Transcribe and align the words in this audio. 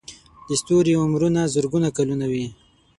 د 0.47 0.49
ستوري 0.61 0.93
عمرونه 1.01 1.41
زرګونه 1.53 1.89
کلونه 1.97 2.25
وي. 2.31 2.45